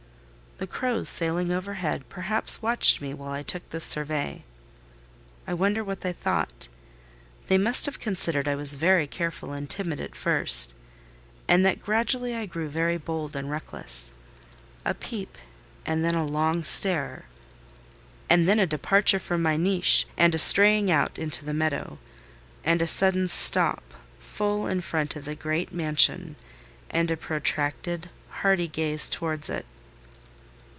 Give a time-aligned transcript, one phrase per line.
[0.57, 4.43] The crows sailing overhead perhaps watched me while I took this survey.
[5.47, 6.67] I wonder what they thought.
[7.47, 10.75] They must have considered I was very careful and timid at first,
[11.47, 14.13] and that gradually I grew very bold and reckless.
[14.85, 15.35] A peep,
[15.83, 17.25] and then a long stare;
[18.29, 21.97] and then a departure from my niche and a straying out into the meadow;
[22.63, 26.35] and a sudden stop full in front of the great mansion,
[26.91, 29.65] and a protracted, hardy gaze towards it.